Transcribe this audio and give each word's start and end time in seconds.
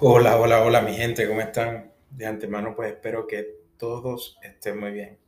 Hola, 0.00 0.40
hola, 0.40 0.62
hola 0.62 0.80
mi 0.80 0.92
gente, 0.92 1.26
¿cómo 1.26 1.40
están? 1.40 1.92
De 2.08 2.24
antemano 2.24 2.76
pues 2.76 2.92
espero 2.92 3.26
que 3.26 3.58
todos 3.78 4.38
estén 4.44 4.78
muy 4.78 4.92
bien. 4.92 5.18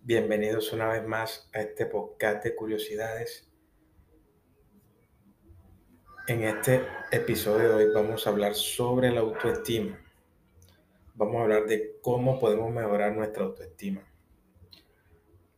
Bienvenidos 0.00 0.72
una 0.72 0.88
vez 0.88 1.06
más 1.06 1.50
a 1.52 1.60
este 1.60 1.84
podcast 1.84 2.42
de 2.42 2.54
curiosidades. 2.54 3.46
En 6.28 6.44
este 6.44 6.80
episodio 7.12 7.68
de 7.68 7.74
hoy 7.74 7.92
vamos 7.92 8.26
a 8.26 8.30
hablar 8.30 8.54
sobre 8.54 9.12
la 9.12 9.20
autoestima. 9.20 10.00
Vamos 11.12 11.36
a 11.36 11.42
hablar 11.42 11.66
de 11.66 11.98
cómo 12.00 12.40
podemos 12.40 12.72
mejorar 12.72 13.14
nuestra 13.14 13.44
autoestima. 13.44 14.02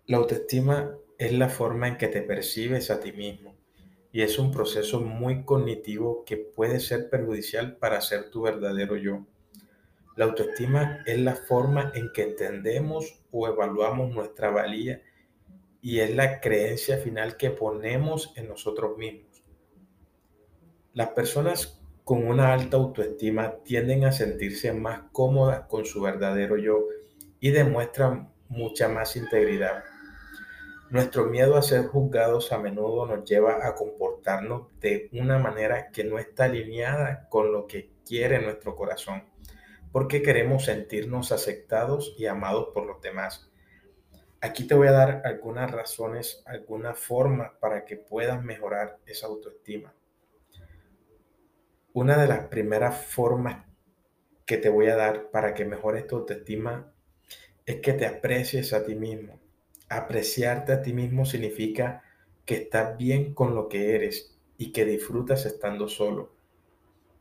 La 0.07 0.17
autoestima 0.17 0.99
es 1.17 1.33
la 1.33 1.49
forma 1.49 1.87
en 1.87 1.97
que 1.97 2.09
te 2.09 2.23
percibes 2.23 2.91
a 2.91 2.99
ti 2.99 3.13
mismo 3.13 3.55
y 4.17 4.23
es 4.23 4.39
un 4.39 4.51
proceso 4.51 5.03
muy 5.03 5.45
cognitivo 5.45 6.25
que 6.25 6.39
puede 6.39 6.81
ser 6.81 7.11
perjudicial 7.11 7.77
para 7.77 8.01
ser 8.01 8.31
tu 8.31 8.41
verdadero 8.41 8.97
yo. 8.97 9.27
La 10.17 10.25
autoestima 10.25 11.03
es 11.05 11.19
la 11.19 11.35
forma 11.35 11.93
en 11.95 12.11
que 12.15 12.23
entendemos 12.23 13.21
o 13.31 13.47
evaluamos 13.47 14.15
nuestra 14.15 14.49
valía 14.49 15.03
y 15.83 16.01
es 16.01 16.17
la 16.17 16.41
creencia 16.41 16.97
final 16.97 17.37
que 17.37 17.51
ponemos 17.51 18.33
en 18.37 18.49
nosotros 18.49 18.97
mismos. 18.97 19.45
Las 20.95 21.11
personas 21.11 21.79
con 22.03 22.27
una 22.27 22.55
alta 22.55 22.79
autoestima 22.79 23.57
tienden 23.65 24.07
a 24.07 24.13
sentirse 24.13 24.73
más 24.73 25.03
cómodas 25.13 25.67
con 25.69 25.85
su 25.85 26.01
verdadero 26.01 26.57
yo 26.57 26.87
y 27.39 27.51
demuestran 27.51 28.33
mucha 28.49 28.89
más 28.89 29.15
integridad. 29.15 29.85
Nuestro 30.89 31.27
miedo 31.27 31.57
a 31.57 31.63
ser 31.63 31.87
juzgados 31.87 32.53
a 32.53 32.59
menudo 32.59 33.07
nos 33.07 33.29
lleva 33.29 33.67
a 33.67 33.75
comportarnos 33.75 34.69
de 34.79 35.09
una 35.13 35.37
manera 35.37 35.91
que 35.91 36.05
no 36.05 36.21
está 36.21 36.45
alineada 36.45 37.29
con 37.29 37.51
lo 37.51 37.67
que 37.67 37.91
quiere 38.07 38.41
nuestro 38.41 38.77
corazón, 38.77 39.25
porque 39.91 40.23
queremos 40.23 40.67
sentirnos 40.67 41.33
aceptados 41.33 42.15
y 42.17 42.27
amados 42.27 42.69
por 42.73 42.87
los 42.87 43.01
demás. 43.01 43.51
Aquí 44.41 44.65
te 44.69 44.77
voy 44.77 44.87
a 44.87 44.93
dar 44.93 45.23
algunas 45.25 45.73
razones, 45.73 46.45
algunas 46.47 46.97
formas 46.97 47.51
para 47.59 47.85
que 47.85 47.97
puedas 47.97 48.41
mejorar 48.45 49.01
esa 49.07 49.27
autoestima. 49.27 49.93
Una 51.95 52.17
de 52.17 52.29
las 52.29 52.47
primeras 52.47 53.05
formas 53.07 53.67
que 54.45 54.57
te 54.57 54.69
voy 54.69 54.87
a 54.87 54.95
dar 54.95 55.31
para 55.33 55.53
que 55.53 55.65
mejores 55.65 56.07
tu 56.07 56.15
autoestima 56.15 56.93
es 57.65 57.81
que 57.81 57.93
te 57.93 58.07
aprecies 58.07 58.73
a 58.73 58.85
ti 58.85 58.95
mismo 58.95 59.46
Apreciarte 59.89 60.73
a 60.73 60.83
ti 60.83 60.93
mismo 60.93 61.25
significa 61.25 62.03
que 62.45 62.57
estás 62.57 62.99
bien 62.99 63.35
con 63.35 63.55
lo 63.55 63.69
que 63.69 63.95
eres 63.95 64.37
y 64.59 64.73
que 64.73 64.85
disfrutas 64.85 65.47
estando 65.47 65.89
solo. 65.89 66.33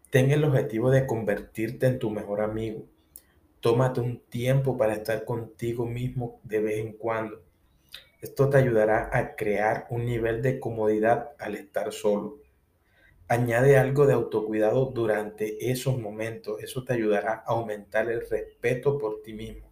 Ten 0.09 0.31
el 0.31 0.43
objetivo 0.43 0.89
de 0.89 1.05
convertirte 1.05 1.85
en 1.85 1.99
tu 1.99 2.09
mejor 2.09 2.41
amigo. 2.41 2.85
Tómate 3.59 4.01
un 4.01 4.19
tiempo 4.29 4.77
para 4.77 4.93
estar 4.93 5.25
contigo 5.25 5.85
mismo 5.85 6.39
de 6.43 6.59
vez 6.59 6.77
en 6.79 6.93
cuando. 6.93 7.43
Esto 8.21 8.49
te 8.49 8.57
ayudará 8.57 9.11
a 9.13 9.35
crear 9.35 9.85
un 9.91 10.05
nivel 10.05 10.41
de 10.41 10.59
comodidad 10.59 11.33
al 11.37 11.55
estar 11.55 11.91
solo. 11.93 12.39
Añade 13.27 13.77
algo 13.77 14.07
de 14.07 14.13
autocuidado 14.13 14.87
durante 14.87 15.69
esos 15.69 15.99
momentos. 15.99 16.63
Eso 16.63 16.83
te 16.83 16.93
ayudará 16.93 17.43
a 17.45 17.51
aumentar 17.51 18.09
el 18.09 18.27
respeto 18.27 18.97
por 18.97 19.21
ti 19.21 19.33
mismo. 19.33 19.64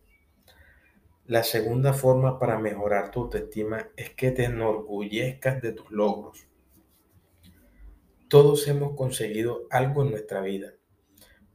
La 1.25 1.45
segunda 1.45 1.93
forma 1.93 2.37
para 2.37 2.59
mejorar 2.59 3.09
tu 3.09 3.21
autoestima 3.21 3.87
es 3.95 4.09
que 4.09 4.31
te 4.31 4.43
enorgullezcas 4.43 5.61
de 5.61 5.71
tus 5.71 5.89
logros. 5.89 6.47
Todos 8.27 8.67
hemos 8.67 8.97
conseguido 8.97 9.65
algo 9.69 10.03
en 10.03 10.11
nuestra 10.11 10.41
vida. 10.41 10.73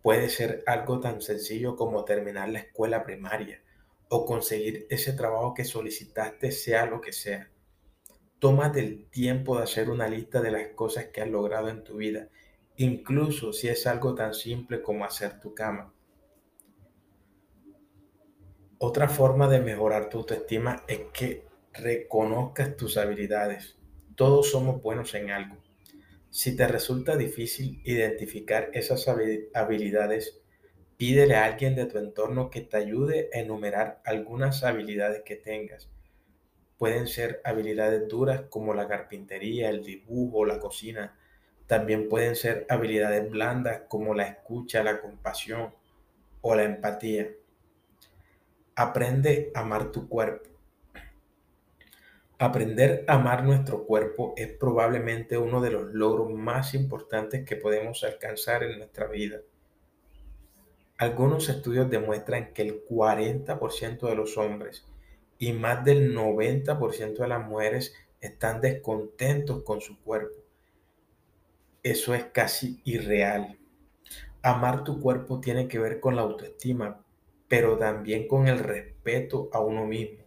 Puede 0.00 0.30
ser 0.30 0.64
algo 0.66 1.00
tan 1.00 1.20
sencillo 1.20 1.76
como 1.76 2.06
terminar 2.06 2.48
la 2.48 2.60
escuela 2.60 3.04
primaria 3.04 3.62
o 4.08 4.24
conseguir 4.24 4.86
ese 4.88 5.12
trabajo 5.12 5.52
que 5.52 5.66
solicitaste, 5.66 6.50
sea 6.50 6.86
lo 6.86 7.02
que 7.02 7.12
sea. 7.12 7.50
Tómate 8.38 8.80
el 8.80 9.10
tiempo 9.10 9.58
de 9.58 9.64
hacer 9.64 9.90
una 9.90 10.08
lista 10.08 10.40
de 10.40 10.50
las 10.50 10.68
cosas 10.68 11.08
que 11.08 11.20
has 11.20 11.28
logrado 11.28 11.68
en 11.68 11.84
tu 11.84 11.98
vida, 11.98 12.30
incluso 12.78 13.52
si 13.52 13.68
es 13.68 13.86
algo 13.86 14.14
tan 14.14 14.32
simple 14.32 14.80
como 14.80 15.04
hacer 15.04 15.40
tu 15.40 15.54
cama. 15.54 15.92
Otra 18.80 19.08
forma 19.08 19.48
de 19.48 19.58
mejorar 19.58 20.08
tu 20.08 20.18
autoestima 20.18 20.84
es 20.86 21.00
que 21.12 21.44
reconozcas 21.72 22.76
tus 22.76 22.96
habilidades. 22.96 23.76
Todos 24.14 24.52
somos 24.52 24.80
buenos 24.80 25.14
en 25.14 25.32
algo. 25.32 25.56
Si 26.30 26.54
te 26.54 26.68
resulta 26.68 27.16
difícil 27.16 27.82
identificar 27.82 28.70
esas 28.72 29.08
habilidades, 29.08 30.40
pídele 30.96 31.34
a 31.34 31.46
alguien 31.46 31.74
de 31.74 31.86
tu 31.86 31.98
entorno 31.98 32.50
que 32.50 32.60
te 32.60 32.76
ayude 32.76 33.30
a 33.34 33.40
enumerar 33.40 34.00
algunas 34.04 34.62
habilidades 34.62 35.22
que 35.24 35.34
tengas. 35.34 35.90
Pueden 36.76 37.08
ser 37.08 37.40
habilidades 37.42 38.06
duras 38.06 38.42
como 38.48 38.74
la 38.74 38.86
carpintería, 38.86 39.70
el 39.70 39.82
dibujo, 39.82 40.44
la 40.44 40.60
cocina. 40.60 41.18
También 41.66 42.08
pueden 42.08 42.36
ser 42.36 42.64
habilidades 42.68 43.28
blandas 43.28 43.82
como 43.88 44.14
la 44.14 44.28
escucha, 44.28 44.84
la 44.84 45.00
compasión 45.00 45.74
o 46.42 46.54
la 46.54 46.62
empatía. 46.62 47.28
Aprende 48.80 49.50
a 49.56 49.62
amar 49.62 49.90
tu 49.90 50.08
cuerpo. 50.08 50.50
Aprender 52.38 53.04
a 53.08 53.14
amar 53.14 53.42
nuestro 53.42 53.84
cuerpo 53.84 54.34
es 54.36 54.52
probablemente 54.52 55.36
uno 55.36 55.60
de 55.60 55.72
los 55.72 55.92
logros 55.94 56.32
más 56.32 56.74
importantes 56.74 57.44
que 57.44 57.56
podemos 57.56 58.04
alcanzar 58.04 58.62
en 58.62 58.78
nuestra 58.78 59.08
vida. 59.08 59.40
Algunos 60.96 61.48
estudios 61.48 61.90
demuestran 61.90 62.52
que 62.52 62.62
el 62.62 62.84
40% 62.86 64.08
de 64.08 64.14
los 64.14 64.38
hombres 64.38 64.86
y 65.40 65.54
más 65.54 65.84
del 65.84 66.14
90% 66.14 67.18
de 67.18 67.28
las 67.28 67.44
mujeres 67.44 67.96
están 68.20 68.60
descontentos 68.60 69.64
con 69.64 69.80
su 69.80 70.00
cuerpo. 70.02 70.40
Eso 71.82 72.14
es 72.14 72.26
casi 72.26 72.80
irreal. 72.84 73.58
Amar 74.40 74.84
tu 74.84 75.00
cuerpo 75.00 75.40
tiene 75.40 75.66
que 75.66 75.80
ver 75.80 75.98
con 75.98 76.14
la 76.14 76.22
autoestima, 76.22 77.04
pero 77.48 77.78
también 77.78 78.28
con 78.28 78.46
el 78.46 78.58
respeto 78.58 79.48
a 79.52 79.60
uno 79.60 79.86
mismo. 79.86 80.24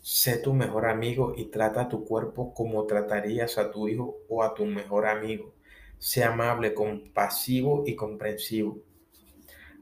Sé 0.00 0.36
tu 0.38 0.54
mejor 0.54 0.86
amigo 0.86 1.34
y 1.36 1.46
trata 1.46 1.82
a 1.82 1.88
tu 1.88 2.04
cuerpo 2.04 2.54
como 2.54 2.86
tratarías 2.86 3.58
a 3.58 3.70
tu 3.70 3.88
hijo 3.88 4.18
o 4.28 4.44
a 4.44 4.54
tu 4.54 4.66
mejor 4.66 5.06
amigo. 5.06 5.54
Sé 5.98 6.22
amable, 6.22 6.74
compasivo 6.74 7.82
y 7.86 7.96
comprensivo. 7.96 8.78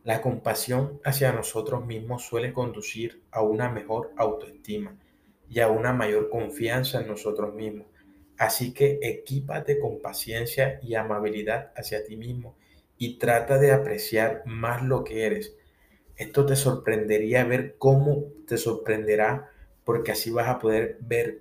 La 0.04 0.22
compasión 0.22 1.00
hacia 1.04 1.32
nosotros 1.32 1.84
mismos 1.84 2.24
suele 2.24 2.52
conducir 2.52 3.22
a 3.30 3.42
una 3.42 3.68
mejor 3.68 4.12
autoestima 4.16 4.96
y 5.48 5.60
a 5.60 5.68
una 5.68 5.92
mayor 5.92 6.30
confianza 6.30 7.00
en 7.00 7.08
nosotros 7.08 7.54
mismos. 7.54 7.86
Así 8.38 8.72
que 8.72 8.98
equípate 9.02 9.78
con 9.78 10.00
paciencia 10.00 10.78
y 10.82 10.94
amabilidad 10.94 11.72
hacia 11.76 12.04
ti 12.04 12.16
mismo 12.16 12.56
y 12.96 13.18
trata 13.18 13.58
de 13.58 13.72
apreciar 13.72 14.42
más 14.46 14.82
lo 14.82 15.04
que 15.04 15.26
eres 15.26 15.56
esto 16.16 16.46
te 16.46 16.56
sorprendería 16.56 17.44
ver 17.44 17.76
cómo 17.78 18.24
te 18.46 18.56
sorprenderá, 18.56 19.50
porque 19.84 20.12
así 20.12 20.30
vas 20.30 20.48
a 20.48 20.58
poder 20.58 20.98
ver 21.00 21.40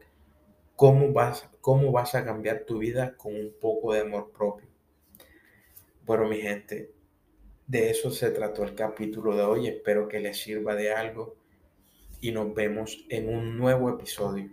cómo 0.75 1.13
vas, 1.13 1.47
cómo 1.61 1.91
vas 1.91 2.15
a 2.15 2.25
cambiar 2.25 2.65
tu 2.65 2.79
vida 2.79 3.15
con 3.15 3.35
un 3.35 3.53
poco 3.59 3.93
de 3.93 4.01
amor 4.01 4.31
propio. 4.31 4.67
Bueno, 6.05 6.27
mi 6.27 6.37
gente, 6.37 6.91
de 7.67 7.89
eso 7.89 8.11
se 8.11 8.31
trató 8.31 8.63
el 8.63 8.75
capítulo 8.75 9.35
de 9.35 9.43
hoy. 9.43 9.67
Espero 9.67 10.07
que 10.07 10.19
les 10.19 10.37
sirva 10.37 10.75
de 10.75 10.93
algo 10.93 11.35
y 12.19 12.31
nos 12.31 12.53
vemos 12.53 13.05
en 13.09 13.29
un 13.29 13.57
nuevo 13.57 13.89
episodio. 13.89 14.49